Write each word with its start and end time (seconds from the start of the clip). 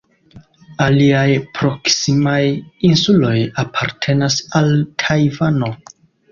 Aliaj 0.85 1.27
proksimaj 1.59 2.41
insuloj 2.91 3.35
apartenas 3.67 4.41
al 4.63 4.77
Tajvano. 5.07 5.75